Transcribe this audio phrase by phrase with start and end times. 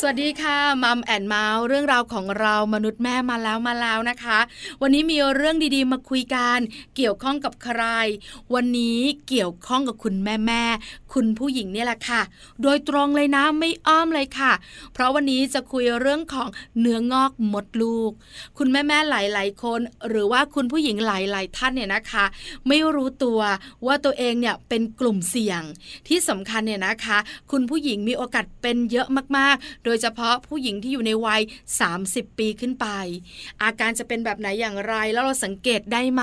[0.00, 4.38] สวัสดีค่ะมัมแอนเมาส์เรื่องราวของเรามนุษย์แม่มาแล้วมาแล้วนะคะ
[4.82, 6.58] วันนี้มีเรื่องดีๆ มาคุยกัน
[6.96, 7.82] เกี่ยวข้องกับใคร
[8.54, 8.98] วันนี้
[9.28, 10.62] เกี่ยวข้องกับคุณแม่แม่
[11.14, 12.20] คุณผู้หญิงเนี่ยแหละค่ะ
[12.62, 14.52] โดยตรงเลยนะไม่อ้อมเลยค่ะ
[14.92, 16.48] เพราะวันนี้จะคุยเรื่องของ
[16.80, 18.10] เนื้องอกมดลูก
[18.58, 22.24] คุณแม่แม่หลาย ๆ คน หรือว่าคุณผู้หญิงหลาย ๆ ท่านเนี่ยนะคะ
[22.68, 23.40] ไม่รู้ตัว
[23.86, 25.62] ว่าตัวเองเนี่ยเป็นกลุ่มเสี่ยง
[26.08, 27.18] ที่สำคัญเนี่ยนะคะ
[27.50, 31.42] คุณผู้หญิงมีโอกาสเป็นเยอะมากๆโดยเฉพาะผู้หญิงที่อยู่ในวัย
[31.90, 32.86] 30 ปีขึ้นไป
[33.62, 36.22] อาการจะเป็นแบบไหนอย่างไรแล้วเราสังเกตได้ไหม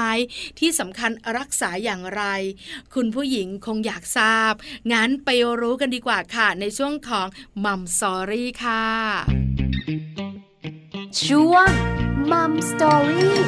[0.59, 2.23] ที่สำคัญรักษาอย่างไร
[2.93, 4.53] คุณผู้หญิงคงอยากทราบ
[4.91, 5.29] งั้นไป
[5.61, 7.27] รู้กันดีกว่าค่ะ ในช่วงของ
[7.65, 8.85] มัมสอรี่ค่ะ
[11.25, 11.69] ช่วง
[12.31, 13.39] มัมสอรี่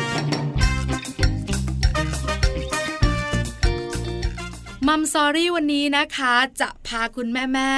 [4.88, 7.71] มัมซอรี่วันนี้นะคะ จะพาคุณแม่แม่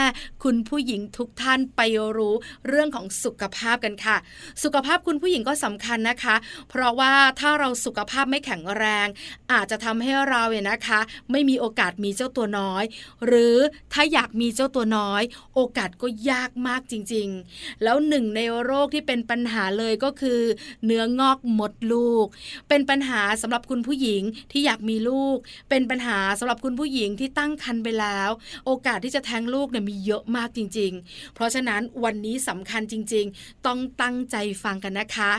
[0.45, 1.81] คุณผู้หญิงทุกท่านไป
[2.17, 2.35] รู้
[2.67, 4.17] เรื่องของสุขภาพกันค่ะ
[4.63, 6.35] สุขภาพคุณผู้หญิงก็สำคัญนะคะ
[6.69, 9.07] เพราะว่าถ้าเราสุขภาพไม่แข็งแรง
[9.51, 10.99] อาจจะทำให้เราเนี่ยนะคะ
[11.31, 12.83] ไม่มีโอกาสมีเจ้าตัวน้อย
[13.25, 13.57] หรือ
[13.93, 15.21] ถ้าอยากมีเจ้าตัวน้อย
[15.55, 20.41] โอกาสก็ยากมากจริง ๆ แล้วหนึ่งในโรคที่เป็นปัญหาเลยก็คือ
[20.85, 22.25] เนื้องอกมดลูก
[22.69, 24.21] เป็นปัญหาสำหรับคุณผู้หญิง
[24.51, 25.37] ที่อยากมีลูก
[25.69, 28.29] เป็นปัญหาสำหรับคุณผู้หญิงที่ตั้งครรภ์ไปแล้ว
[28.65, 35.31] โอกาสที่จะแท้งลูกเนี่ยมีเยอะมากจริง ๆ เพราะฉะนั้นวันนี้สำคัญจริง ๆ ต้องตั้งใจฟังกันนะคะ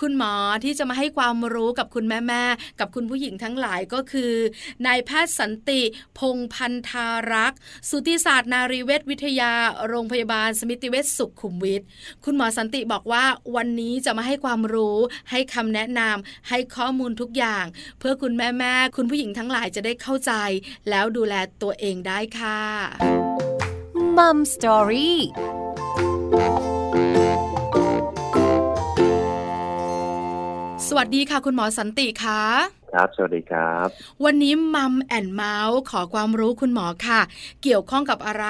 [0.00, 0.32] คุณหมอ
[0.64, 4.32] ที่จะมาให้ความรู้กับคุณแม่ๆกับคุณผู้หญิงทั้งหลายก็คือ
[4.86, 5.80] นายแพทย์สันติ
[6.18, 7.58] พงพันธารักษ์
[7.90, 9.52] สูติศาสตร์นรีเวชวิทยา
[9.88, 11.82] โรงพยาบาล สมิติเวชสุขุมวิท
[12.24, 13.24] คุณหมอสันติบอกว่า
[13.56, 14.98] วันนี้จะมาให้ความรู้
[15.30, 17.64] ให้คำแนะนำให้ข้อมูลทุกอย่าง
[17.98, 20.32] เพื่อคุณแม่ๆคุณผู้หญิงทั้งหลายจะได้เข้าใจ
[20.90, 23.53] แล้วดูแลตัวเองได้ค่ะ
[24.18, 25.18] Mom Story
[30.88, 32.42] สวัสดีค่ะ คุณหมอสันติค่ะ
[32.94, 33.88] ครับ สวัสดีครับ
[34.24, 37.20] วันนี้มัมแอนเมาส์ขอความรู้คุณหมอค่ะ
[37.62, 38.46] เกี่ยวข้องกับอะไร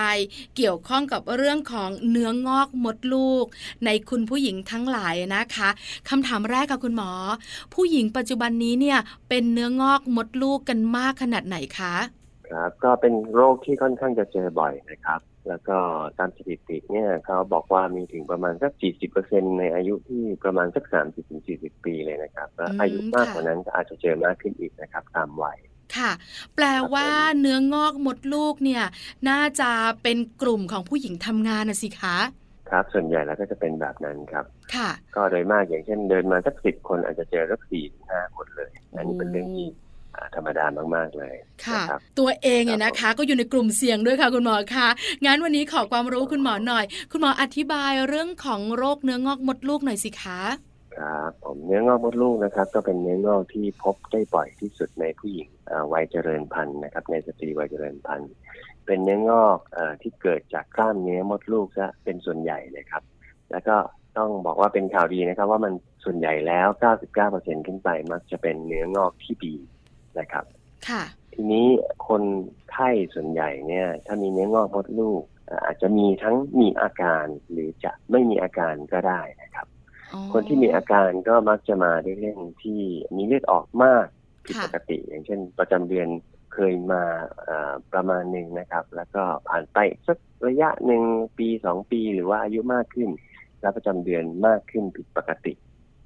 [0.56, 3.46] เกี่ยวข้องกับเรื่องของเนื้องอกมดลูก
[3.84, 5.68] ในคุณผู้หญิงทั้งหลายนะคะ
[6.08, 7.10] คำถามแรกค่ะคุณหมอ
[7.74, 8.98] ผู้หญิงปัจจุบันนี้เนี่ย
[9.28, 11.94] เป็นเนื้องอกมดลูกกันมากขนาดไหนคะ
[12.50, 15.76] ครับ ก็เป็นโรคที่ค่อนข้างจะเจอบ่อยนะครับ แล้วก็
[16.18, 18.72] ตามสถิติเนี่ยเขาบอกว่ามีถึงประมาณสัก
[19.16, 20.84] 40%ในอายุที่ประมาณสัก
[21.34, 25.58] 30-40 ปีเลยนะครับแล้วอายุมากกว่านั้นก็อาจจะเจอมากขึ้นอีกนะครับตามวัย
[25.96, 26.10] ค่ะ
[26.54, 27.08] แปลว่า
[27.40, 28.84] เนื้องอกมดลูกเนี่ย
[29.28, 29.70] น่าจะ
[30.02, 32.16] เป็นกลุ่มของผู้หญิงทำงานนะสิคะ
[32.70, 34.44] ครับส่วนใหญ่แล้วก็จะเป็นแบบนั้นครับ
[34.74, 39.66] ค่ะ ก็โดยมากอย่างเช่นเดินมาสักสิบคนอาจจะเจอสักสี่ห้าคนเลย อันนี้เป็นเรื่องที่
[40.34, 40.64] ธรรมดา
[40.96, 41.34] มาก ๆ เลย
[41.66, 41.82] ค่ะ
[42.18, 44.88] ตัวเองเนี่ยนะคะ ก็อยู่ในกลุ่มเสี่ยงด้วยค่ะ คุณหมอคะ
[45.24, 50.40] งั้นวันนี้ขอความรู้คุณหมอหน่อย คุณหมออธิบายเรื่องของโรคเนื้องอกมดลูกหน่อยสิคะ
[50.98, 55.48] ครับผมเนื้องอกมดลูกนะครับ ก็เป็นเนื้องอกที่พบได้บ่อยที่สุดในผู้หญิง
[55.92, 58.32] วัยเจริญพันธุ์นะครับในสตรีวัยเจริญพันธุ์
[58.86, 63.02] เป็นเนื้องอกอที่เกิดจากกล้ามเนื้อมดลูกซะเป็นส่วนใหญ่เลยครับ
[63.50, 63.76] แล้วก็
[64.18, 65.72] ต้องบอกว่าเป็นข่าวดีนะครับ ว่ามัน
[66.04, 66.68] ส่วนใหญ่แล้ว
[67.16, 69.54] 99%ขึ้นไปมักจะเป็นเนื้องอกที่ดี
[70.18, 70.44] นะครับ
[70.88, 71.02] ค่ะ
[71.34, 71.66] ทีนี้
[72.08, 72.22] คน
[72.70, 75.22] ไข้ส่วนใหญ่เนี่ย ถ้ามีเนื้องอกมดลูก
[75.64, 79.66] อาจจะมีทั้งมีอาการหรือจะไม่มีอาการก็ได้นะครับ
[80.32, 82.80] คนที่มีอาการก็มักจะมาด้วยเรื่องที่
[83.16, 84.06] มีเลือดออกมาก
[84.44, 86.08] ผิดปกติ อย่างเช่น ประจำเดือน
[86.54, 87.02] เคยมา
[87.92, 91.02] ประมาณหนึ่งนะครับ แล้วก็ผ่านไปสักระยะหนึ่ง
[91.38, 93.10] ปีสองปีหรือว่าอายุมากขึ้น
[93.60, 95.52] แล้วประจำเดือนมากขึ้นผิดปกติ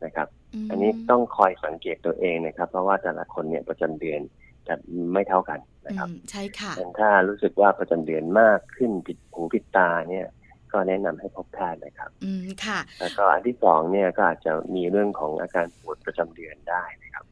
[0.05, 0.29] นะครับ
[0.71, 4.21] อันนี้ต้องคอยสังเกตตัวเองนะครับ เพราะว่าแต่ละคนเนี่ยประจำเดือน
[4.69, 4.75] จะ
[5.13, 10.27] ไม่เท่ากันนะครับใช่ค่ะถ้ารู้สึกว่าประจำเดือนมากขึ้นผิดหูผิดตาเนี่ย
[10.73, 17.25] ก็แนะนำให้พบแพทย์นะครับ อืมค่ะ แล้วก็อันที่สองเนี่ยก็อาจจะมีเรื่องของอาการปวดประจำเดือนได้นะครับ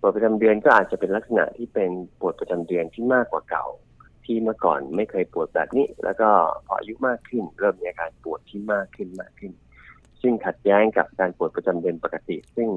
[0.00, 1.90] ปวดประจำเดือนก็อาจจะเป็นลักษณะที่เป็น
[2.20, 3.66] ปวดประจำเดือนที่มากกว่าเก่า
[4.24, 6.30] ที่เมื่อก่อนไม่เคยปวดแบบนี้ แล้วก็
[6.66, 9.52] พออายุมากขึ้น เริ่มมีอาการปวดที่มากขึ้นมากขึ้น
[10.22, 12.68] ซึ่งขัดแย้งกับการปวดประจำเดือนปกติ ซึ่ง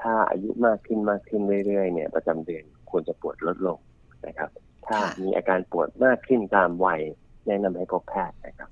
[0.00, 3.78] ถ้าอายุมากขึ้นมากขึ้นเรื่อยๆเนี่ย ประจำเดือนควรจะปวดลดลง
[4.26, 4.50] นะครับ
[4.86, 7.00] ถ้ามีอาการปวดมากขึ้นตามวัย
[7.46, 8.70] แนะนำให้พบแพทย์นะครับ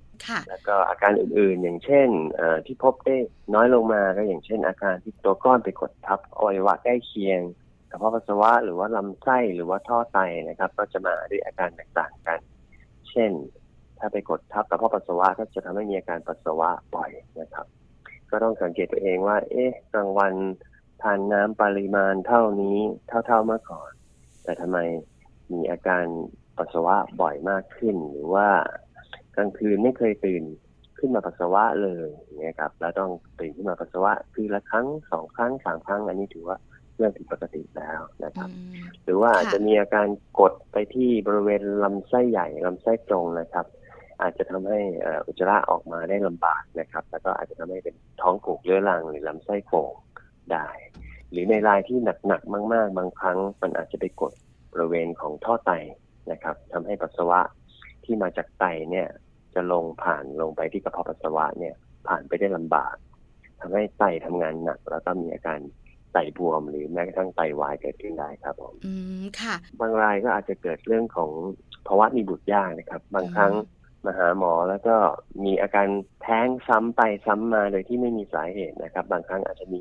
[0.48, 2.08] แล้วก็อาการอื่นๆ อย่างเช่น
[2.66, 3.16] ที่พบได้
[3.54, 7.40] น้อยลงมาก็อย่างเช่น อาการที่ตัวก้อนไปกดทับอวัยวะใกล้เคียง
[7.90, 10.18] กระเพาะปัสสาวะหรือว่าลำไส้หรือว่าท่อไต
[10.48, 12.40] นะครับ ก็จะมาด้วยอาการต่างๆกัน
[13.10, 13.30] เช่น
[13.98, 17.66] ถ้าไปกดทับกระเพาะปัสสาวะก็จะทำให้มีอาการปัสสาวะบ่อยนะครับ
[18.30, 20.34] ก็ต้องสังเกตตัวเองว่า เอ๊ะกลางวัน
[21.02, 22.78] ทานน้ำปริมาณเท่านี้
[23.26, 23.90] เท่าๆเมื่อก่อน
[24.44, 24.78] แต่ทำไม
[25.52, 26.04] มีอาการ
[26.58, 28.48] ปัสสาวะบ่อยมากขึ้น หรือว่า
[29.36, 30.44] กลางคืนไม่เคยตื่น
[30.98, 36.56] ขึ้นมาปัสสาวะเลยอย่างเงี้ยครับ แล้วต้องตื่นขึ้นมาปัสสาวะคืนละครั้งสองครั้งสามครั้ง อันนี้ถือว่า
[36.96, 40.06] เรื่องผิดปกติแล้วนะครับอืมหรือว่าอาจค่ะจะมีอาการ
[40.40, 43.66] กดไปที่บริเวณลำไส้ใหญ่ลำไส้ตรงนะครับ
[44.20, 49.92] อาจจะทำให้เอ่ออุจจาระออกมาได้ลำบากนะครับ แล้วก็อาจจะทำให้เป็นท้องผูกเรื้อรังหรือลำไส้โป่ง
[50.52, 50.68] ได้
[51.30, 54.32] หรือในรายที่หนักๆมาก ๆ บางครั้งมันอาจจะไปกด
[54.72, 55.72] บริเวณของท่อไต
[56.30, 57.40] นะครับทำให้ปัสสาวะ
[58.04, 59.08] ที่มาจากไตเนี่ย
[59.54, 61.74] จะลงผ่านลงไปที่กระเพาะปัสสาวะเนี่ย
[62.08, 62.94] ผ่านไปได้ลำบาก
[63.60, 65.60] ทำให้ไตทำงานหนักแล้วก็มีอาการ
[66.12, 71.30] ไตบวมหรือแม้กระทั่งไตวายเกิดขึ้นได้ครับผมอืมค่ะ บางรายก็อาจจะเกิดเรื่องของ
[71.86, 73.52] ภาวะมีบุตรยากนะครับ บางครั้ง
[74.04, 74.96] มาหาหมอแล้วก็
[75.44, 75.88] มีอาการ
[76.22, 79.80] แท้งซ้ำไปซ้ำมาโดยที่ไม่มีสาเหตุนะครับ บางครั้งอาจจะมี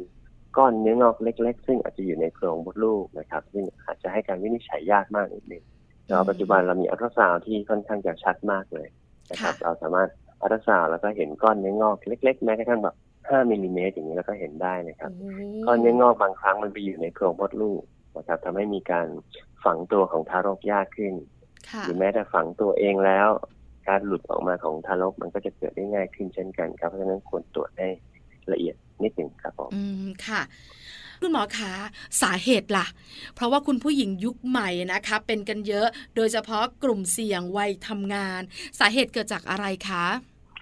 [0.57, 5.63] ก้อนเนื้องอกเล็ก ๆ ซึ่งอาจจะอยู่ในโพรงมดลูกนะครับ ซึ่งอาจจะให้การวินิจฉัยยากมากนิดนึง
[6.05, 8.87] แต่ว่าปัจจุบันเรามีอัลตราซาวด์ที่ค่อนข้างจะชัดมากเลย
[9.31, 10.09] นะครับค่ะเราสามารถ
[10.41, 15.31] อัลตราซาวด์แล้วก็เห็นก้อนเนื้องอกเล็ก ๆ แม้กระทั่งแบบ5มิลลิเมตรอย่างนี้แล้วก็เห็นได้นะครับโอ้
[15.65, 17.81] ก้อนเนื้องอกบางครั้งมันไปอยู่ในโพรงมดลูก
[18.17, 19.07] นะครับทำให้มีการ
[19.63, 21.13] ฝังตัวของทารกยากขึ้น
[21.69, 23.29] ค่ะหรือแม้แต่ฝังตัวเองแล้ว
[23.87, 27.89] การหลุดออกมาของทารกมันก็จะเกิดได้ง่ายขึ้นเช่นกันครับเพราะฉะนั้นควรตรวจให้
[28.51, 30.41] ละเอียดนิดหนึ่งครับผมอืมค่ะ
[31.21, 31.73] คุณหมอคะ
[32.21, 32.87] สาเหตุล่ะ
[33.35, 38.41] เพราะว่าคุณผู้หญิงยุคใหม่นะคะ เป็นกันเยอะโดยเฉพาะกลุ่มเสี่ยงวัยทำงาน
[38.79, 40.05] สาเหตุเกิดจากอะไรคะ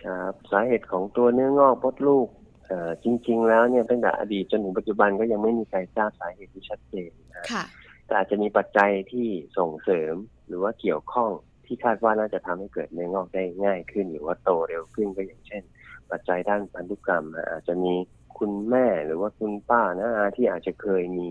[0.05, 2.27] ครับสาเหตุของตัวเนื้องอกมดลูก
[2.67, 7.63] เอ่อจริง ๆ แล้วเนี่ยตั้งแต่อดีตจนถึงปัจจุบันก็ยังไม่มีใครทราบสาเหตุที่ชัดเจนนะค่ะ
[8.05, 9.27] แต่อาจจะมีปัจจัยที่
[9.57, 10.15] ส่งเสริม
[10.47, 11.31] หรือว่าเกี่ยวข้อง
[11.67, 15.63] ที่คาดว่าน่าจะทำให้เกิดเนื้องอกได้ง่ายขึ้น หรือว่าโตเร็วขึ้นก็อย่างเช่น
[16.11, 17.93] ปัจจัยด้านพันธุกรรมนะอาจจะมี
[18.37, 21.29] คุณแม่หรือว่าคุณป้านะอาที่อาจจะเคยมี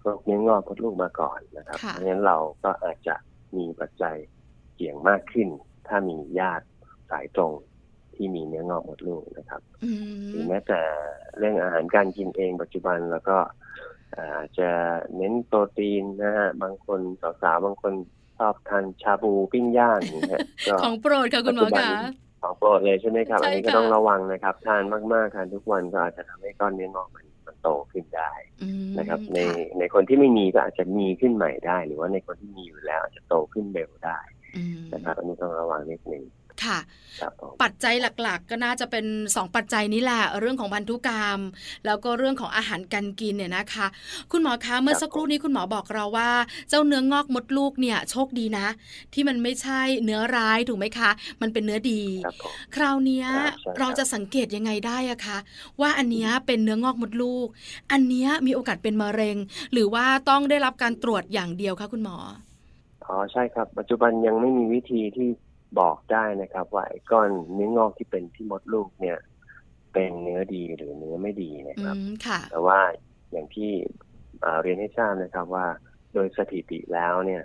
[0.00, 3.14] โรคเนื้องอกมดลูกมาก่อนนะครับค่ะเพราะฉะนั้นเราก็อาจจะ
[3.56, 4.16] มีปัจจัย
[4.74, 5.48] เสี่ยงมากขึ้น
[5.88, 6.66] ถ้ามีญาติ
[7.10, 7.52] สายตรง
[8.14, 9.90] ที่มีเนื้องอกมดลูกนะครับอื
[10.30, 10.80] หรือมแม้แต่
[11.38, 13.36] เรื่องอาหารการกินเองปัจจุบันแล้วก็
[14.18, 14.70] อาจจะ
[15.16, 17.00] เน้นโปรตีนนะฮะบางคน
[17.42, 17.92] สาวๆบางคน
[18.38, 21.90] ชอบทานชาบูปิ้งย่างอย่างเงี้ยก็ของโปรดค่ะคุณหมอคะ
[22.42, 24.82] ของโปรดเลยใช่ไหมครับใช่อันนี้ก็ค่ะต้องระวังนะครับ ทาน
[25.12, 28.32] มากๆทานทุกวันก็อาจจะทำให้ก้อนเนื้องอกมันมันโตขึ้นได้
[28.62, 34.18] อืมนะครับ ในค่ะในคนที่ไม่มีก็อาจจะมีขึ้นใหม่ได้ หรือว่าในคนที่มีอยู่แล้วอาจจะโตขึ้นเร็วได้
[34.56, 36.24] อืมนะครับอันนี้ต้องระวังนิดนึง
[36.64, 36.78] ค่ะ
[37.20, 41.38] ครับผมปัจจัยหลักๆ ก็น่าจะเป็น 2 ปัจจัยนี้แหละเรื่องของพันธุกรรม
[41.86, 43.86] แล้วก็เรื่องของอาหารการกินเนี่ยนะคะ
[44.32, 46.30] คุณหมอคะเมื่อสักครู่นี้คุณหมอบอกเราว่า
[46.68, 48.66] เจ้าเนื้องอกมดลูกเนี่ยโชคดีนะ
[49.14, 51.10] ที่มันไม่ใช่เนื้อร้ายถูกไหมคะ
[51.40, 55.38] มันเป็นเนื้อดี ครับผมคราวเนี้ยครับใช่ครับเราจะสังเกตยังไงได้อะคะ
[55.80, 57.48] ว่าอันเนี้ยเป็นเนื้องอกมดลูก
[57.92, 59.36] อันเนี้ยมีโอกาสเป็นมะเร็ง
[59.72, 62.18] หรือว่าต้องได้รับการตรวจอย่างเดียวคะคุณหมอ
[63.06, 65.28] อ๋อใช่ครับ ปัจจุบันยังไม่มีวิธีที่
[65.78, 69.18] บอกได้นะครับ ว่าไอ้ก้อนเนื้องอกที่เป็นที่มดลูกเนี่ย
[69.92, 72.80] เป็นเนื้อดีหรือเนื้อไม่ดีนะอืครับมค่ะ แต่ว่า
[73.30, 73.70] อย่างที่
[74.44, 75.66] อ่าเรียนให้ทราบนะครับว่า
[76.14, 77.42] โดยสถิติแล้วเนี่ย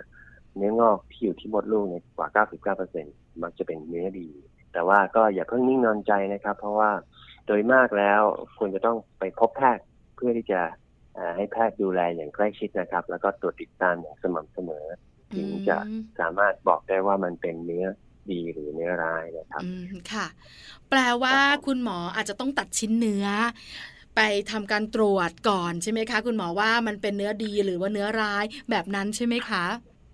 [0.56, 2.28] เนื้องอกที่อยู่ที่มดลูกเนี่ยกว่า
[2.86, 4.28] 99%มักจะเป็นเนื้อดี
[4.72, 6.90] แต่ว่าก็อย่าเพิ่งนิ่งนอนใจนะครับ เพราะว่า
[7.46, 8.20] โดยมากแล้ว
[8.58, 9.84] ควรจะต้องไปพบแพทย์
[10.16, 10.60] เพื่อที่จะ
[11.16, 14.86] อ่าให้แพทย์ดูแลอย่างใกล้ชิดนะครับ แล้วก็ตรวจติดตามอย่างสม่ำเสมอ
[15.34, 17.86] ถึงจะอืม สามารถบอกได้ว่ามันเป็นเนื้อ
[18.32, 20.26] ดีหรือเนื้อร้ายนะครับอืมค่ะ
[20.90, 23.26] แปลว่าครับผมคุณหมออาจจะต้องตัดชิ้นเนื้อ
[24.16, 29.64] ไปทำการตรวจก่อนใช่ไหมคะ คุณหมอว่ามันเป็นเนื้อดีหรือว่าเนื้อร้ายแบบนั้นใช่ไหมคะ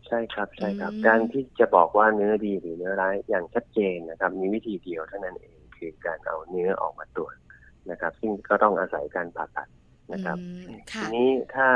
[0.06, 7.34] ใช่ครับใช่ครับอืมการที่จะบอกว่าเนื้อดีหรือเนื้อร้ายอย่างชัดเจนนะครับ มีวิธีเดียวเท่านั้นเองคือการเอาเนื้อออกมาตรวจ
[7.90, 9.68] นะครับ ซึ่งก็ต้องอาศัยการผ่าตัด
[10.12, 11.68] นะครับอืมทีค่ะนี้ถ้า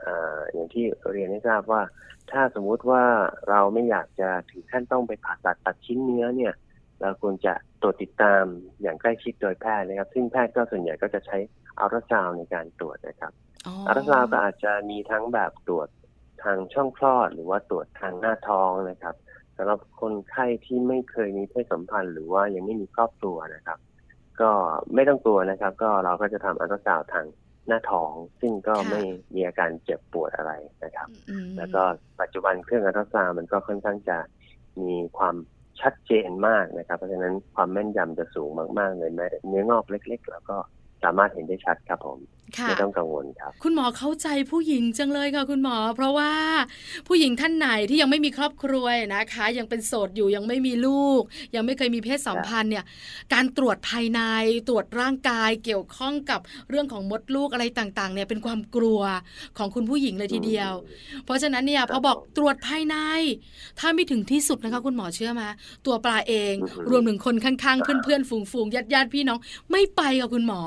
[0.00, 1.82] เอ่ออย่างที่เรียนให้ทราบว่า
[2.30, 3.04] ถ้าสมมุติว่า
[3.48, 6.54] เราไม่อยากจะถึงขั้นต้องไปผ่าตัดตัดชิ้นเนื้อเนี่ย
[7.00, 8.44] เราควรจะตรวจติดตาม
[8.82, 11.38] อย่างใกล้ชิดโดยแพทย์นะครับ ซึ่งแพทย์ก็ส่วนใหญ่ก็จะใช้
[11.78, 13.32] อัลตราซาวน์ในการตรวจนะครับ
[13.66, 15.88] อ๋ออัลตราซาวน์ก็อาจจะมีทั้งแบบตรวจ
[16.42, 19.14] ทางช่องคลอด หรือว่าตรวจทางหน้าท้องนะครับ
[19.56, 23.78] สำหรับคนไข้ที่ไม่เคยมีเพศสัมพันธ์ หรือว่ายังไม่มีครอบครัวนะครับ
[24.40, 24.50] ก็
[24.94, 27.26] ไม่ต้องกลัวนะครับ ก็เราก็จะทำอัลตราซาวน์ทาง
[27.68, 29.02] หน้าท้องซึ่งก็ไม่
[29.34, 30.52] มีอาการเจ็บปวดอะไร
[30.84, 31.82] นะครับอืมแล้วก็
[32.20, 34.18] ปัจจุบันเครื่องอัลตราซาวน์มันก็ค่อนข้างจะ
[34.80, 35.36] มีความ
[35.80, 40.56] ชัดเจนมากนะครับ เพราะฉะนั้นความแม่นยำจะสูงมาก ๆ เลยแม้แต่เนื้องอกเล็ก ๆ แล้วก็
[41.02, 42.37] สามารถเห็นได้ชัดครับผมค่ะ
[42.68, 46.32] ไม่ต้องกังวลครับ คุณหมอเข้าใจผู้หญิงจังเลยค่ะ คุณหมอ เพราะว่า
[47.08, 51.22] ผู้หญิงท่านไหนที่ยังไม่มีครอบครัวนะคะ ยังเป็นโสดอยู่ยังไม่มีลูก
[51.54, 52.84] ยังไม่เคยมีเพศสัมพันธ์เนี่ย
[53.32, 54.20] การตรวจภายใน
[54.68, 56.40] ตรวจร่างกายเกี่ยวข้องกับ
[56.70, 59.00] เรื่องของมดลูกอะไรต่างๆ เนี่ยเป็นความกลัว
[59.58, 60.72] ของคุณผู้หญิงเลยทีเดียว
[61.24, 62.96] เพราะฉะนั้นเนี่ยพอบอกตรวจภายใน
[63.80, 65.42] ถ้าไม่ถึงที่สุดนะคะ คุณหมอเชื่อไหม
[65.86, 69.38] ตัวปลาเองอือฮึรวมถึงคนข้างๆเพื่อนๆฝูงๆญาติๆพี่น้อง
[69.70, 70.60] ไม่ไปกับคุณหมอ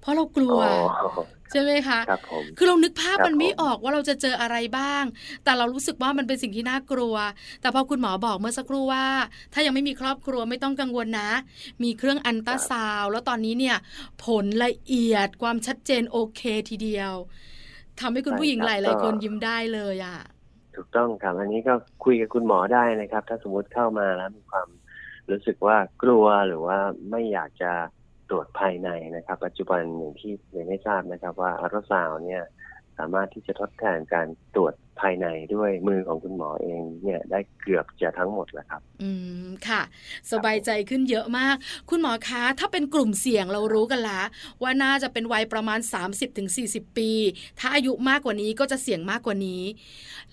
[0.00, 1.15] เพราะเรากลัวอ๋อ
[1.52, 5.04] ใช่ไหมคะครับผมคือเรานึกภาพครับมันไม่ผมออกว่าเราจะเจออะไรบ้าง
[5.44, 7.14] แต่เรารู้สึกว่ามันเป็นสิ่งที่น่ากลัว
[7.60, 9.06] แต่พอคุณหมอบอกเมื่อสักครู่ว่า
[9.52, 11.30] ถ้ายังไม่มีครอบครัวไม่ต้องกังวลนะ
[11.82, 13.76] มีเครื่องอันตราซาวด์แล้วตอนนี้เนี่ย
[14.24, 17.12] ผลละเอียดความชัดเจนโอเคทีเดียว
[18.00, 20.18] ทำให้คุณผู้หญิงหลายๆคนยิ้มได้เลยอะ
[20.76, 24.68] ถูกต้องครับอันนี้ก็คุยกับคุณหมอได้นะครับ ถ้าสมมติเข้ามาแล้วมีความ
[25.30, 26.78] รู้สึกว่ากลัวหรือว่า
[27.10, 27.72] ไม่อยากจะ
[28.30, 32.42] ตรวจภายในนะครับ ปัจจุบันอย่างที่เรียนให้ทราบนะครับ ว่าอัลตราซาวน์เนี่ย
[32.98, 39.10] สามารถที่จะทดแทนการตรวจ ภายในด้วยมือของคุณหมอเองเนี่ยได้เกือบจะทั้งหมดแล้วครับ อื
[39.46, 39.82] มค่ะ
[40.32, 41.56] สบายใจขึ้นเยอะมาก
[41.90, 44.22] คุณหมอคะ ถ้าเป็นกลุ่มเสี่ยงเรารู้กันละ
[44.62, 45.80] ว่าน่าจะเป็นวัยประมาณ
[46.38, 47.10] 30-40 ปี
[47.58, 49.62] ถ้าอายุมากกว่านี้ก็จะเสี่ยงมากกว่านี้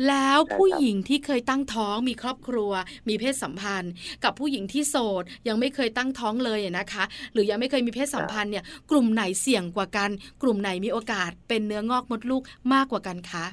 [0.07, 2.71] แล้วใช่ครับผู้หญิงที่เคยตั้งท้องมีครอบครัว
[3.09, 3.91] มีเพศสัมพันธ์
[4.23, 7.03] กับผู้หญิงที่โสดยังไม่เคยตั้งท้องเลยอะนะคะ
[7.33, 10.09] หรือยังไม่เคยมีเพศสัมพันธ์เนี่ยกลุ่มไหนเสี่ยงกว่ากัน
[10.41, 12.43] กลุ่มไหนมีโอกาสเป็นเนื้องอกมดลูก
[12.73, 13.45] มากกว่ากันคะ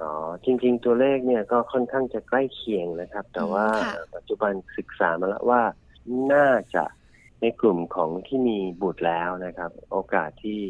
[0.00, 0.12] อ๋อ
[0.44, 5.62] จริง ๆ ตัวเลขเนี่ยก็ค่อนข้างจะใกล้เคียงนะครับ แต่ว่าค่ะปัจจุบันศึกษามาแล้วว่า
[6.32, 6.84] น่าจะ
[7.40, 10.60] ในกลุ่มของที่มีบุตรแล้วนะครับ โอกาสที่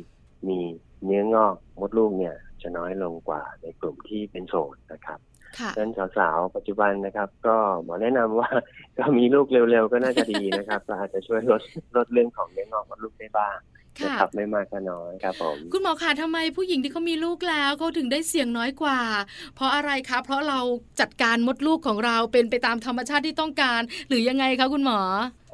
[0.48, 0.60] มี
[1.04, 5.20] เนื้องอกมดลูกเนี่ย จะน้อยลงกว่าในกลุ่มที่เป็นโสดนะครับ
[5.58, 8.50] ค่ะดังนั้นสาวๆปัจจุบันนะครับ ก็หมอแนะนำว่า
[8.98, 11.62] ก็มีลูกเร็วๆก็น่าจะดีนะครับก็อาจจะช่วยลด
[11.96, 13.56] ลดเรื่องของเนื้องอกมดลูกได้บ้าง
[14.04, 19.00] นะค่ะครับไม่มากก็น้อยครับผมคุณหมอคะทำไมผู้หญิงที่เขามีลูกแล้วเขาถึงได้เสี่ยงน้อยกว่า
[19.54, 20.60] เพราะอะไรคะเพราะเรา
[21.00, 25.00] จัดการมดลูกของเราเป็นไปตามธรรมชาติที่ต้องการ หรือยังไงคะคุณหมอ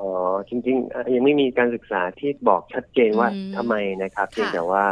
[0.01, 0.11] อ๋อ
[0.49, 4.87] จริงๆเอ่อยังไม่มีการศึกษาที่บอกชัดเจนว่าอืมทำไมนะครับค่ะเพียงแต่ว่า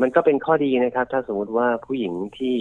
[0.00, 2.56] มันก็เป็นข้อดีนะครับ ถ้าสมมุติว่าผู้หญิงที่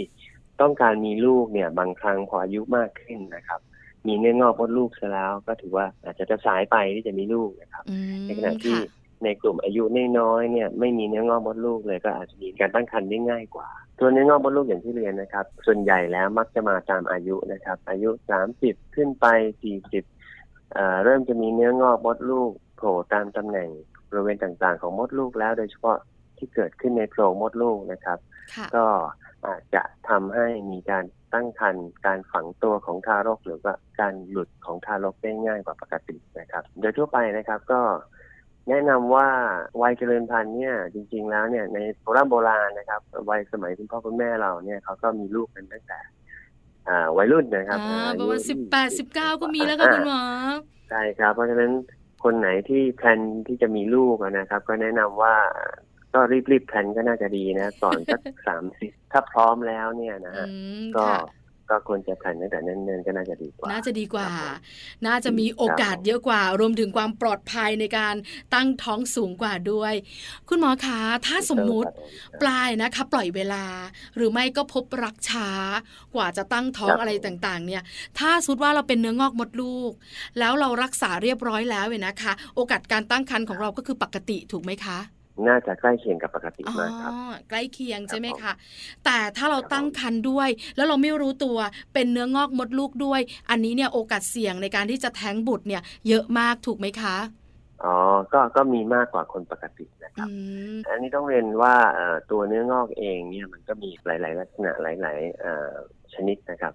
[0.61, 3.59] ต้องการมีลูกเนี่ยบางครั้งพออายุมากขึ้นนะครับ
[4.07, 9.83] มีเนื้องอกมดลูกซะแล้ว ก็ถือว่าอาจจะจะสายไปที่จะมีลูกนะครับอืมในขณะที่ค่ะ ในกลุ่มอายุ
[10.19, 18.09] น้อยๆเนี่ยไม่มีเนื้องอกมดลูกเลยก็อาจจะมีการตั้งครรภ์ได้ง่ายกว่า ตัวเนื้องอกมดลูกอย่างที่เรียนนะครับ ส่วนใหญ่แล้วมักจะมาตามอายุนะครับ อายุ
[18.53, 19.25] 30 ขึ้นไป
[19.99, 23.69] 40เอ่อเริ่มจะมีเนื้องอกมดลูกโผล่ตามตำแหน่ง
[24.09, 25.97] บริเวณต่างๆ ของมดลูกแล้วโดยเฉพาะ
[26.37, 28.19] ที่เกิดขึ้นในโพรงมดลูกนะครับ
[28.55, 28.85] ค่ะก็
[29.45, 37.81] อาจจะทำให้มีการตั้งครรภ์การฝังตัวของทารก หรือว่าการหลุดของทารกได้ง่ายกว่าปกตินะครับ โดยทั่วไปนะครับก็
[38.69, 39.27] แนะนำว่า
[39.81, 45.99] วัยเจริญพันธุ์เนี่ยจริง ๆ แล้วเนี่ยในโบราณโบราณนะครับวัยสมัยคุณพ่อคุณแม่เราเนี่ยเขาก็มีลูกกันตั้งแต่
[46.87, 50.21] อ่าวัยรุ่นนะครับอ่าอาปยุระมาณสิบแปด20สิบเก้าก็มีแล้วค่ะคุณหมอ
[50.89, 51.71] ใช่ครับ เพราะฉะนั้น
[52.23, 55.35] คนไหนที่แพลนที่จะมีลูกอะนะครับ ก็แนะนำว่า
[56.13, 56.19] ก็
[56.51, 60.47] รีบๆแพลนก็น่าจะดีนะก่อนสักสามสิบถ้าพร้อมแล้วเนี่ยนะอืฮะ
[60.81, 61.17] มก็ค่ะ
[61.69, 64.55] ก็ควรจะแพลนตั้งแต่เนิ่นๆก็น่าจะดีกว่า น่าจะดีกว่าครับผม
[65.07, 68.15] น่าจะมีโอกาสเยอะกว่า รวมถึงความปลอดภัยในการ
[68.53, 69.93] ตั้งท้องสูงกว่าด้วย
[70.49, 72.03] คุณหมอคะ ถ้าสมมุติครับผ
[72.37, 73.65] มปลายนะคะ ปล่อยเวลา
[74.15, 75.49] หรือไม่ก็พบรักช้า
[76.15, 77.83] กว่าจะตั้งท้องครับอะไรต่างๆ เนี่ย
[78.19, 79.91] ถ้าสมมุติว่าเราเป็นเนื้องอกมดลูก
[80.39, 84.99] แล้วเรารักษาเรียบร้อยแล้วเนี่ยนะคะ โอกาสการตั้งครรภ์ของเราก็คือปกติถูกไหมคะ
[85.47, 87.15] น่าจะใกล้เคียงกับปกติอ๋อมากครับ
[87.49, 88.55] ใกล้เคียงใช่ไหมครัคะบ
[89.05, 91.57] แต่ถ้าเราครับตั้งครรภ์ด้วย แล้วเราไม่รู้ตัว
[91.93, 97.15] เป็นเนื้องอกมดลูกด้วย อันนี้เนี่ยโอกาสเสี่ยงในการที่จะแท้งบุตรเนี่ย เยอะมากถูกไหมคะ
[97.83, 97.95] อ๋อ
[98.33, 100.29] ก็ ก็มีมากกว่าคนปกตินะคอืรับ
[100.71, 105.73] มอันนี้ต้องเรียนว่าเอ่อตัวเนื้องอกเองเนี่ยมันก็มีหลาย ๆ ลักษณะหลายๆเอ่อ
[106.13, 106.73] ชนิดนะครับ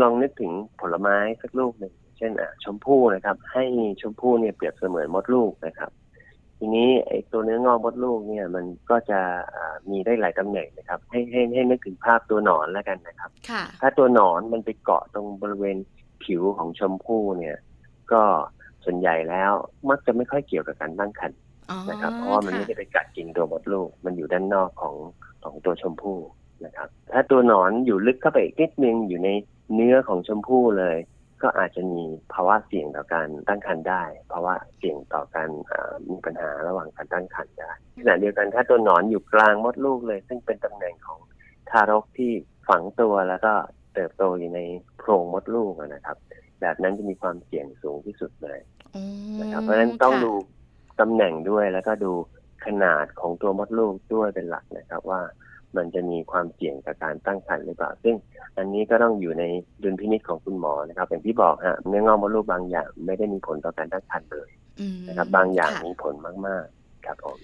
[0.00, 3.64] ลองนึกถึงผลไม้สักลูกหนึ่ง เช่นอะชมพู่นะครับ ให้
[4.00, 5.90] ชมพู่เนี่ยเปรียบเสมือนมดลูกนะครับ
[6.58, 9.20] ทีนี้ไอ้ตัวเนื้องอกมดลูกเนี่ยมันก็จะ
[9.54, 15.76] อ่ามีได้หลายตำแหน่งนะครับ ให้ให้ให้นึกถึงภาพตัวหนอนแล้วกันนะครับค่ะถ้าตัวหนอนมันไปเกาะตรงบริเวณ
[16.24, 17.56] ผิวของชมพู่เนี่ย
[18.12, 18.22] ก็
[18.84, 19.52] ส่วนใหญ่แล้ว
[19.88, 21.38] มักจะไม่ค่อยเกี่ยวกับการตั้งครรภ์
[21.70, 24.94] อ๋อนะครับ เพราะว่ามันค่ไม่ได้ไปกัดกินตัวมดลูก มันอยู่ด้านนอกของ
[25.44, 26.18] ของตัวชมพู่
[26.64, 29.28] นะครับ ถ้าตัวหนอนอยู่ลึกเข้าไปอีกนิดนึงอยู่ใน
[29.74, 30.96] เนื้อของชมพู่เลย
[31.42, 32.02] ก็อาจจะมี
[32.32, 34.02] ภาวะเสี่ยงต่อการตั้งครรภ์ได้
[34.32, 41.20] ภาวะเสี่ยงต่อการอ่ามีปัญหาระหว่างการตั้งครรภ์ได้ขณะเดียวกันถ้าตัวหนอนอยู่กลางมดลูกเลย ซึ่งเป็นตำแหน่งของ
[41.70, 42.30] ทารกที่
[42.68, 43.52] ฝังตัวแล้วก็
[43.94, 44.60] เติบโตอยู่ใน
[44.98, 46.16] โพรงมดลูกอะนะครับ
[46.60, 48.58] แบบนั้นจะมีความเสี่ยงสูงที่สุดเลย
[48.94, 49.04] อ๋อ
[49.40, 50.32] นะครับ เพราะฉะนั้นต้องค่ะดู
[51.00, 52.12] ตำแหน่งด้วยแล้วก็ดู
[52.66, 55.20] ขนาดของตัวมดลูกด้วยเป็นหลักนะครับว่า
[55.76, 58.14] มันจะมีความเสี่ยงกับการตั้งครรภ์หรือเปล่า ซึ่ง
[58.58, 59.44] อันนี้ก็ต้องอยู่ใน
[59.82, 66.14] ดุลพินิจของคุณหมอนะครับอย่างที่บอกฮะเนื้องอกมดลูกบางอย่างไม่ได้มีผลต่อการตั้งครรภ์เลยอืมนะครับบางอย่างค่ะมีผล
[66.46, 66.75] มากๆ
[67.06, 67.38] ครับผม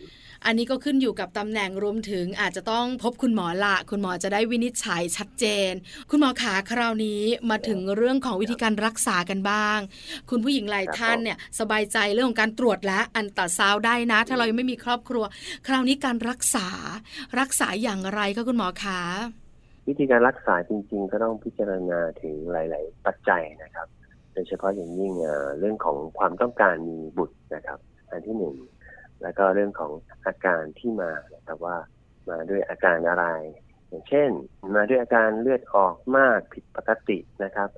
[0.46, 5.72] อันนี้ก็ขึ้นอยู่กับตำแหน่งรวมถึงอาจจะต้องพบคุณหมอละคุณหมอจะได้วินิจฉัยชัดเจน
[6.10, 9.78] คุณหมอขาคราวนี้มาถึงเรื่องของวิธีการรักษากันบ้าง
[10.30, 15.24] คุณผู้หญิงหลายท่านเนี่ยสบายใจเรื่องของการตรวจและอันตราซาวด์ได้นะ ถ้าเรายังไม่มีครอบครัว
[15.66, 16.68] คราวนี้การรักษา
[17.40, 19.00] รักษาอย่างไรคะคุณหมอคะ
[19.88, 23.86] วิธีการรักษาจริง ๆ ก็ต้องพิจารณาถึงหลาย ๆ ปัจจัยนะครับ
[24.32, 27.78] โดยเฉพาะอย่างยิ่งเอ่อเรื่องของความต้องการมีบุตรนะครับ
[28.10, 28.54] อันที่หนึ่ง
[29.22, 29.92] แล้วก็เรื่องของ
[30.26, 31.76] อาการที่มานะครับว่า
[32.28, 33.24] มาด้วยอาการอะไร
[33.88, 34.30] อย่างเช่น
[34.76, 37.68] มาด้วยอาการเลือดออกมากผิดปกตินะครับ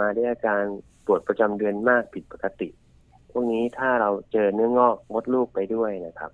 [0.00, 0.62] มาด้วยอาการ
[1.06, 2.68] ปวดประจำเดือนมากผิดปกติ
[3.30, 6.30] พวกนี้ถ้าเราเจอเนื้องอกมดลูกไปด้วยนะครับ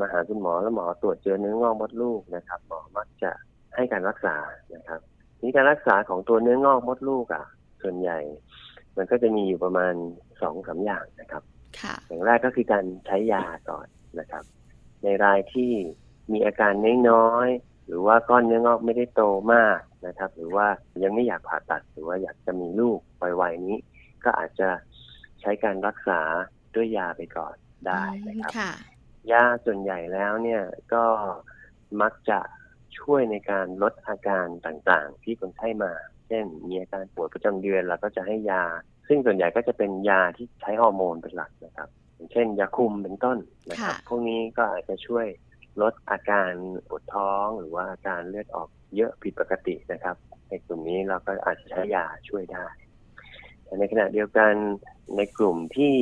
[0.00, 3.30] มาหาคุณหมอแล้วหมอตรวจเจอเนื้องอกมดลูกนะครับ หมอมักจะ
[3.74, 4.36] ให้การรักษา
[4.74, 5.00] นะครับ
[5.42, 7.44] นี่การรักษาของตัวเนื้องอกมดลูกอะ
[7.82, 8.18] ส่วนใหญ่
[8.96, 9.94] มันก็จะมีอยู่ประมาณ
[10.42, 11.42] สองสามอย่างนะครับ
[12.08, 13.86] อย่างแรกก็คือการใช้ยาก่อน
[14.18, 14.44] นะครับ
[15.04, 15.72] ในรายที่
[16.32, 16.72] มีอาการ
[17.10, 19.22] น้อยๆหรือว่าก้อนเนื้องอกไม่ได้โต
[19.54, 20.66] มากนะครับ หรือว่า
[21.02, 22.98] ยังไม่อยากผ่าตัดหรือว่าอยากจะมีลูก
[23.40, 23.76] วัยๆนี้
[24.24, 24.68] ก็อาจจะ
[25.40, 26.20] ใช้การรักษา
[26.74, 27.54] ด้วยยาไปก่อน
[27.86, 28.72] ได้นะครับค่ะ
[29.32, 30.62] ยาส่วนใหญ่แล้วเนี่ย
[30.94, 31.04] ก็
[32.02, 32.40] มักจะ
[32.98, 35.92] ช่วยในการลดอาการต่างๆ ที่คนไข้มา
[36.28, 38.64] เช่นมีอาการปวดประจำเดือนเราก็จะให้ยา
[39.12, 43.38] ซึ่งส่วนใหญ่ก็จะเป็นยาที่ใช้ฮอร์โมนเป็นหลักนะครับ อย่างเช่น ยาคุมเป็นต้น
[43.70, 45.26] นะครับค่ะพวกนี้ก็อาจจะช่วย
[45.82, 46.52] ลดอาการ
[46.88, 50.16] ปวดท้องหรือว่าอาการเลือดออกเยอะผิดปกตินะครับ
[50.48, 52.66] ในกลุ่มนี้เราก็อาจจะใช้ยาช่วยได้
[53.64, 54.52] แต่ในขณะเดียวกัน
[55.16, 55.94] ในกลุ่มที่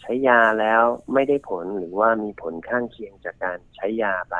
[0.00, 0.82] ใช้ยาแล้ว
[1.14, 4.36] ไม่ได้ผลหรือว่ามีผลข้างเคียงจากการใช้ยาไป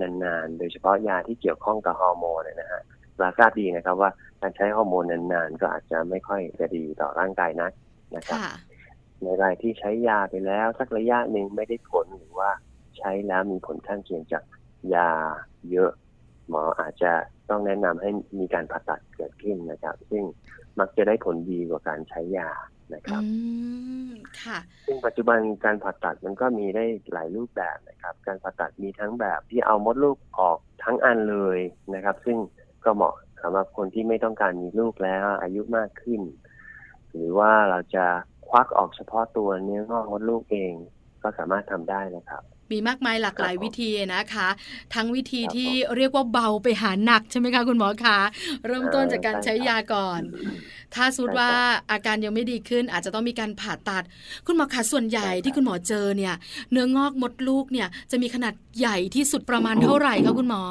[0.00, 2.82] นานๆ โดยเฉพาะยาที่เกี่ยวข้องกับฮอร์โมนนะฮะ
[3.18, 7.72] เราทราบดีนะครับว่าการใช้ฮอร์โมนนานๆ ก็อาจจะไม่ค่อยจะดีต่อร่างกายนัก
[8.16, 8.54] นะครับค่ะ
[9.22, 12.50] ในรายที่ใช้ยาไปแล้วสักระยะหนึ่งไม่ได้ผลหรือว่า
[12.98, 14.42] ใช้แล้วมีผลข้างเคียงจาก
[14.94, 15.10] ยา
[15.70, 15.90] เยอะ
[16.48, 17.12] หมออาจจะ
[17.50, 20.24] ต้องแนะนำให้มีการผ่าตัดเกิดขึ้นนะครับ ซึ่ง
[20.78, 22.50] มักจะได้ผลดีกว่าการใช้ยา
[22.94, 23.28] นะครับอื
[24.10, 24.12] ม
[24.42, 31.58] ค่ะซึ่งปัจจุบันการผ่าตัดมันก็มีได้หลายรูปแบบนะครับ การผ่าตัดมีทั้งแบบที่เอามดลูกออกทั้งอันเลย
[31.94, 32.38] นะครับ ซึ่ง
[32.86, 36.20] ก็เหมาะสำหรับคนที่ไม่ต้องการมีลูกแล้ว อายุมากขึ้น
[37.12, 38.06] หรือว่าเราจะ
[38.48, 40.74] ควักออกเฉพาะตัวเนื้องอกมดลูกเอง
[41.22, 44.48] ก็สามารถทำได้นะครับมีมากมายหลากหลายครับผมวิธีนะคะ
[44.94, 48.18] ทั้งวิธีครับที่ผมเรียกว่าเบาไปหาหนักใช่ไหมคะคุณหมอคะ
[48.66, 50.20] เริ่มต้นอ่าจากการใช่ใช้ครับยาก่อน
[50.94, 51.52] ถ้าสมมติใช่ครับว่า
[51.90, 54.04] อาการยังไม่ดีขึ้น อาจจะต้องมีการผ่าตัด
[54.46, 56.34] คุณหมอคะส่วนใหญ่ใช่ครับที่คุณหมอเจอเนี่ย
[56.72, 60.62] เนื้องอกมดลูกเนี่ยจะมีขนาดใหญ่ที่สุดประมาณเท่าไหร่คะคุณหมอ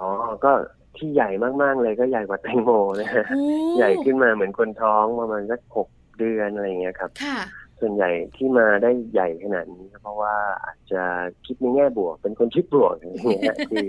[0.00, 0.10] อ๋อ
[0.44, 0.52] ก็
[0.98, 1.30] ที่ใหญ่
[1.62, 3.42] มากๆเลยก็ใหญ่กว่าแตงโมนะฮะโอ้
[3.78, 7.38] ใหญ่ขึ้นมาเหมือนคนท้องประมาณสักหกเดือนอะไรอย่างเงี้ยครับค่ะ
[7.80, 11.02] ส่วนใหญ่ที่มาได้ใหญ่ขนาดนี้ก็เพราะว่าอาจจะ
[11.46, 13.88] คิดในแง่บวก เป็นคนคิดบวกอย่างเงี้ยฮะคือ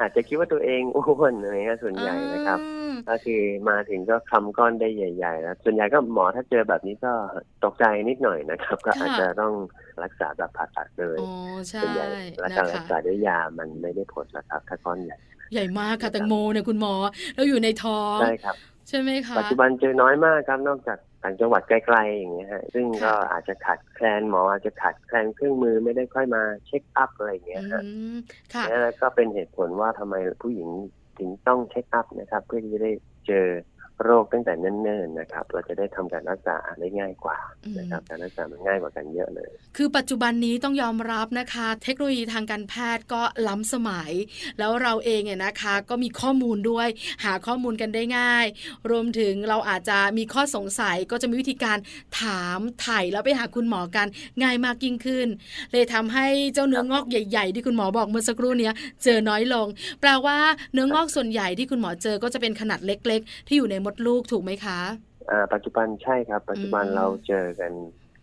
[0.00, 7.12] อาจจะคิดว่าตัวเองอ้วนอะไรเงี้ยส่วนใหญ่นะครับอืมก็คือมาถึงก็คำก้อนได้ใหญ่ๆแล้วส่วนใหญ่ก็หมอถ้าเจอแบบนี้ก็
[7.64, 9.54] ตกใจนิดหน่อยนะครับ ก็อาจจะต้อง
[10.02, 11.30] รักษาแบบผ่าตัดเลยอ๋อ
[11.68, 12.06] ใช่ส่วนใหญ่
[12.40, 15.18] และนะการรัคะกษาด้วยยามันไม่ได้ผลนะครับถ้าก้อนใหญ่
[15.52, 16.94] ใหญ่มากค่ะแตงโมเนี่ยคุณหมอ
[17.34, 18.56] แล้วอยู่ในท้องใช่ครับ
[18.88, 28.16] ใช่ไหมคะปัจจุบันเจอน้อยมากครับนอกจากต่างจังหวัดไกลๆอย่างเงี้ยฮะซึ่งก็ค่ะอาจจะขาดแคลนหมออาจจะขาดแคลนเครื่องมือไม่ได้ค่อยมาเช็คอัพอะไรอย่างเงี้ยฮะอืม
[28.54, 30.68] ค่ะนั่นก็เป็นเหตุผลว่าทำไมผู้หญิง
[31.18, 32.92] ถึงต้องเช็คอัพนะครับ เพื่อที่จะได้
[33.26, 33.46] เจอ
[34.04, 37.38] โรคตั้งแต่เนิ่นๆนะครับ เราจะได้ทำการรักษาได้ง่ายกว่า
[37.78, 44.12] นะครับการรักษามันง่ายกว่ากันเยอะเลย คือปัจจุบันนี้ต้องยอมรับนะคะ เทคโนโลยีทางการแพทย์ก็ล้ำสมัย
[44.58, 46.88] แล้วเราเองเนี่ยนะคะ ก็มีข้อมูลด้วย
[47.24, 48.46] หาข้อมูลกันได้ง่าย
[48.90, 51.78] รวมถึงเราอาจจะมีข้อสงสัยก็จะมีวิธีการ
[52.20, 54.06] ถามถ่ายแล้วไปหาคุณหมอกัน
[54.42, 55.28] ง่ายมากยิ่งขึ้น
[55.72, 59.66] เลยทำให้เจ้าเนื้องอกใหญ่ ๆ ที่คุณหมอบอกเมื่อสักครู่เนี้ยเจอน้อยลง
[60.00, 60.38] แปลว่า
[60.72, 64.80] เนื้องอกส่วนใหญ่ที่คุณหมอเจอก็จะเป็นขนาดเล็ก ๆ ที่อยู่ในมดลูกถูกไหมคะ
[65.30, 67.72] อ่าปัจจุบันใช่ครับ ปัจจุบันอืมเราเจอกัน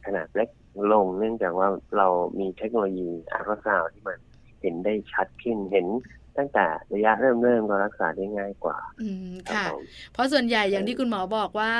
[0.05, 0.49] ขนาดเล็ก
[0.93, 2.07] ลง เนื่องจากว่าเรา
[2.39, 4.19] มีเทคโนโลยีอัลตราซาวด์ที่มัน
[4.61, 5.87] เห็นได้ชัดขึ้นเห็น
[6.37, 9.81] ตั้งแต่ระยะเริ่มเริ่มๆก็รักษาได้ง่ายกว่า อืมครับค่ะผม
[10.13, 11.73] เพราะส่วนใหญ่อย่างที่คุณหมอบอกว่า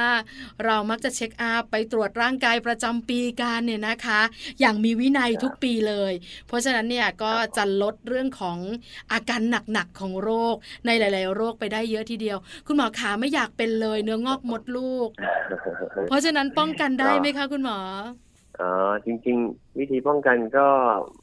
[0.65, 4.21] เรามักจะ check up ไปตรวจร่างกายประจำปีกันเนี่ยนะคะ
[4.59, 6.13] อย่างมีวินัยครับทุกปีเลย
[6.47, 8.57] เพราะฉะนั้นเนี่ยก็ครับผมจะลดเรื่องของ
[9.11, 9.41] อาการ
[9.71, 12.37] หนักๆของโรคในหลาย ๆ โรคไปได้เยอะทีเดียว
[12.67, 15.09] คุณหมอขาไม่อยากเป็นเลยเนื้องอกมดลูก
[16.07, 17.79] เพราะฉะนั้นป้องกันได้ไหมคะคุณหมอ
[18.59, 20.67] อ๋อจริง ๆ วิธีป้องกันก็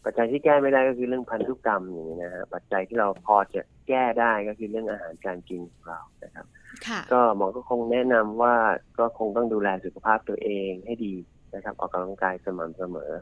[0.05, 6.47] ปัจจัยที่แก้ไม่ได้ก็คือเรื่องพันธุกรรมอย่างนี้นะฮะปัจจัยที่เราพอจะแก้ได้ก็คือเรื่องอาหารการกินของเรานะครับ
[6.87, 8.55] ค่ะก็หมอก็คงแนะนำว่า
[8.99, 11.15] ก็คงต้องดูแลสุขภาพตัวเองให้ดี
[11.55, 13.13] นะครับ ออกกำลังกายสม่ำเสมอ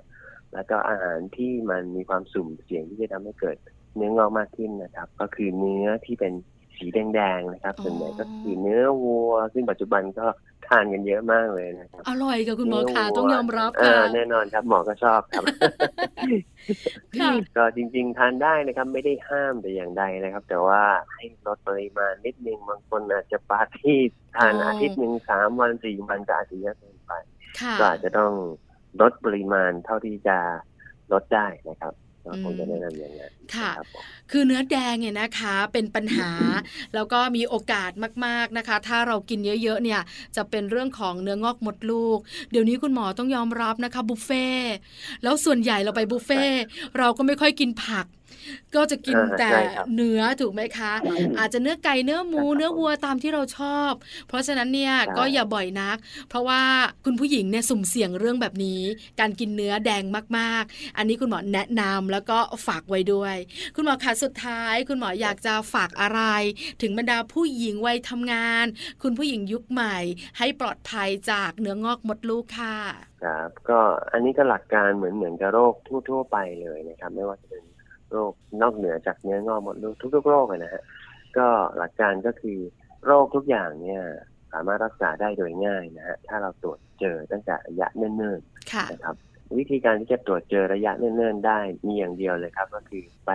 [0.54, 3.56] แล้วก็อาหารที่มันมีความสุ่มเสี่ยงที่จะทำให้เกิด
[3.96, 6.32] เนื้องอกมากขึ้นนะครับ ก็คือเนื้อที่เป็น
[6.80, 10.26] สีแดงๆนะครับอ๋อส่วนใหญ่ก็คือเนื้อวัว ซึ่งปัจจุบันก็
[10.68, 15.44] ทานกันเยอะมากเลยนะครับอร่อยค่ะคุณหมอเนื้ค่ะวัวต้องยอมรับอ่าค่ะแน่นอนครับหมอก็ชอบครับ
[17.20, 20.82] ค่ะก็จริง ๆ ทานได้นะครับ ไม่ได้ห้ามแต่อย่างใดนะครับ แต่ว่า
[21.14, 23.98] ให้ลดปริมาณนิดนึงบางคนอาจจะปาร์ตี้
[24.36, 27.12] ทานอ๋อออาทิตย์หนึ่งสามวันสี่วันก็อาจจะเยอะเกินไป
[27.60, 28.32] ค่ะก็อาจจะต้อง
[29.00, 30.38] ลดปริมาณเท่าที่จะ
[31.12, 32.09] ลดได้นะครับก็
[32.44, 36.30] คงจะแนะนำอย่างนั้นค่ะครับผมคือเนื้อแดงเนี่ยนะคะเป็นปัญหา
[36.94, 37.90] แล้วก็มีโอกาส
[38.26, 40.00] มากๆนะคะ ถ้าเรากินเยอะๆเนี่ย
[40.36, 42.18] จะเป็นเรื่องของเนื้องอกมดลูก
[42.50, 44.74] เดี๋ยวนี้คุณหมอต้องยอมรับนะคะบุฟเฟ่ต์
[45.22, 46.62] แล้วส่วนใหญ่เราไปบุฟเฟ่ต์
[46.98, 48.06] เราก็ไม่ค่อยกินผัก
[48.74, 50.92] ก็จะกินอ่าแต่ใช่ครับเนื้อถูกไหมคะ
[51.38, 53.92] อาจจะเนื้อไก่เนื้อหมูใช่ครับเนื้อวัวตามที่เราชอบ
[54.28, 55.96] เพราะฉะนั้นเนี่ยใช่ก็อย่าบ่อยนัก
[56.28, 56.62] เพราะว่า
[57.04, 58.80] คุณผู้หญิงเนี่ยสุ่มเสี่ยงเรื่องแบบนี้
[59.20, 60.04] การกินเนื้อแดง
[60.38, 63.36] มากๆ อันนี้คุณหมอแนะนำแล้วก็ฝากไว้ด้วย
[63.76, 66.20] คุณหมอคะสุดท้าย คุณหมออยากจะฝากอะไร
[66.82, 68.66] ถึงบรรดาผู้หญิงวัยทำงาน
[69.02, 69.96] คุณผู้หญิงยุคใหม่
[70.38, 72.76] ให้ปลอดภัยจากเนื้องอกมดลูกค่ะ
[73.24, 73.80] ครับก็
[74.12, 75.74] อันนี้ก็หลักการเหมือนเหมือนกับโรค
[76.08, 77.62] ทั่ว ๆ ไปเลยนะครับ ไม่ว่าจะเป็น
[78.10, 80.82] โรคนอกเหนือจากเนื้องอกหมดลูกทุกๆโรคอะนะฮะ
[81.36, 81.46] ก็
[81.76, 82.58] หลักการก็คือ
[83.04, 84.02] โรคทุกอย่างเนี่ย
[84.52, 89.16] สามารถรักษาได้โดยง่ายนะฮะถ้าเราตรวจเจอตั้งแต่ระยะเนิ่นๆค่ะนะครับ
[89.58, 93.32] วิธีการที่จะตรวจเจอระยะเนิ่นๆได้มีอย่างเดียวเลยครับ ก็คือไป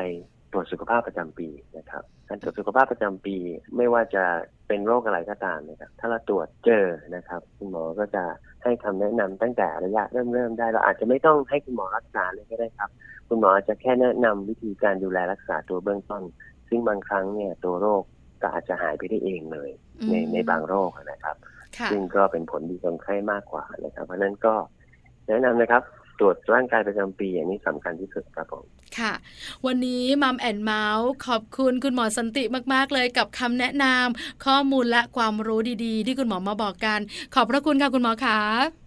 [0.52, 3.38] ตรวจสุขภาพประจำปีนะครับ การตรวจสุขภาพประจำปี
[3.78, 4.24] ไม่ว่าจะ
[4.68, 6.86] เป็นโรคอะไรก็ตามนะครับ ถ้าเราตรวจเจอ
[7.16, 8.24] นะครับ คุณหมอก็จะ
[8.64, 12.90] ให้คำแนะนำตั้งแต่ระยะเริ่มเริ่มๆได้ เราอาจจะไม่ต้องให้คุณหมอรักษาเลยก็ได้ครับ
[13.28, 16.24] คุณหมออาจจะแค่แนะนำวิธีการดูแลรักษาตัวเบื้องต้น
[16.70, 18.04] ซึ่งบางครั้งเนี่ยตัวโรค
[18.42, 19.70] ก็อาจจะหายไปได้เองเลย
[20.10, 21.36] ในอืมในบางโรคนะครับ
[21.78, 24.56] ค่ะซึ่งก็เป็นผลดีกับคนไข้มากกว่านะครับ เพราะฉะนั้นก็
[25.28, 25.84] แนะนำนะครับ
[26.20, 28.66] ตรวจร่างกายประจำปีอันนี้สำคัญที่สุดครับผม
[29.00, 29.14] ค่ะ
[29.66, 37.00] วันนี้มัมแอนเมาส์ขอบคุณคุณหมอสันติมากๆเลยกับคำแนะนำข้อมูลและความรู้ดีๆ ที่คุณหมอมาบอกกัน
[37.34, 38.40] ขอบพระคุณค่ะคุณหมอคะ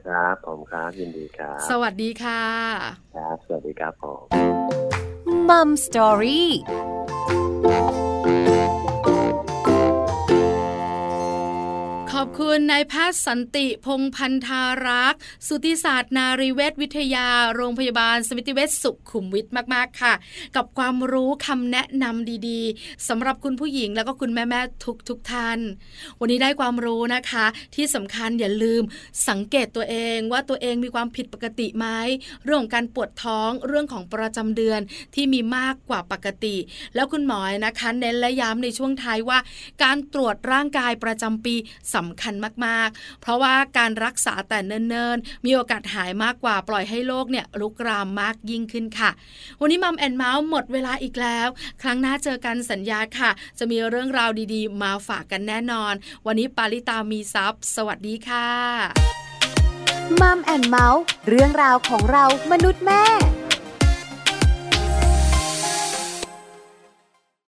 [0.07, 2.45] ครับผมครับยินดีครับ สวัสดีค่ะ
[3.17, 4.23] ครับสวัสดีครับผม
[5.49, 6.51] Mom Story
[12.21, 20.15] ขอบคุณนายแพทย์สันติพงพันธารักษ์สูติศาสตร์นรีเวชวิทยา โรงพยาบาล สมิติเวชสุขุมวิทมากๆค่ะ
[20.57, 25.59] กับความรู้คำแนะนำดีๆสำหรับคุณผู้หญิงแล้วก็คุณแม่ๆทุกทุกๆท่าน
[26.21, 28.83] วันนี้ได้ความรู้นะคะ ที่สำคัญอย่าลืม
[29.29, 31.87] สังเกตตัวเองว่าตัวเองมีความผิดปกติไหม
[32.45, 34.81] เรื่องของการปวดท้องเรื่องของประจำเดือน
[35.15, 36.57] ที่มีมากกว่าปกติ
[36.95, 39.39] แล้วคุณหมอนะคะเน้นและย้ำในช่วงท้ายว่า
[39.83, 41.57] การตรวจร่างกายประจำปี
[41.95, 42.35] สำคัญ
[42.67, 49.11] มากๆ เพราะว่าการรักษาแต่เนิ่นๆ มีโอกาสหายมากกว่าปล่อยให้โรคเนี่ยลุกรามมากยิ่งขึ้นค่ะ
[49.61, 51.49] วันนี้มัมแอนเมาส์หมดเวลาอีกแล้ว
[51.83, 55.95] ครั้งหน้าเจอกันสัญญาค่ะ จะมีเรื่องราวดีๆ มาฝากกันแน่นอน
[56.27, 58.49] วันนี้ปาริตามีซัพ์สวัสดีค่ะ
[60.21, 63.38] มัมแอนเมาส์เรื่องราวของเรามนุษย์แม่